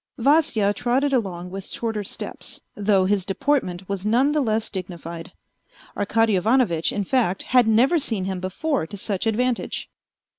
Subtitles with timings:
[0.17, 5.31] Vasya trotted along with shorter steps, though his deportment was none the less dignified.
[5.95, 9.91] Arkady Ivanovitch, in fact, had never seen him before to such advantage.